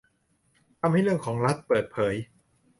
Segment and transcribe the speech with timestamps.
[0.79, 2.13] ทำให้เรื่องของรัฐเปิดเผย